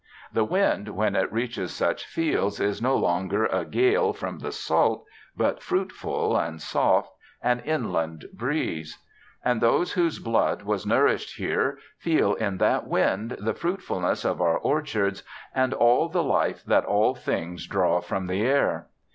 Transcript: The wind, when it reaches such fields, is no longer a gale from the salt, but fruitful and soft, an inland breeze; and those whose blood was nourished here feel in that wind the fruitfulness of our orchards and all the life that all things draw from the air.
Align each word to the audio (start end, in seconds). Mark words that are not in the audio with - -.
The 0.33 0.43
wind, 0.43 0.87
when 0.87 1.15
it 1.15 1.31
reaches 1.31 1.71
such 1.71 2.07
fields, 2.07 2.59
is 2.59 2.81
no 2.81 2.97
longer 2.97 3.45
a 3.45 3.63
gale 3.63 4.13
from 4.13 4.39
the 4.39 4.51
salt, 4.51 5.05
but 5.37 5.61
fruitful 5.61 6.35
and 6.35 6.59
soft, 6.59 7.13
an 7.43 7.59
inland 7.59 8.25
breeze; 8.33 8.97
and 9.45 9.61
those 9.61 9.91
whose 9.93 10.17
blood 10.17 10.63
was 10.63 10.87
nourished 10.87 11.37
here 11.37 11.77
feel 11.99 12.33
in 12.33 12.57
that 12.57 12.87
wind 12.87 13.37
the 13.39 13.53
fruitfulness 13.53 14.25
of 14.25 14.41
our 14.41 14.57
orchards 14.57 15.21
and 15.53 15.71
all 15.71 16.09
the 16.09 16.23
life 16.23 16.63
that 16.63 16.83
all 16.85 17.13
things 17.13 17.67
draw 17.67 17.99
from 18.01 18.25
the 18.25 18.41
air. 18.41 18.87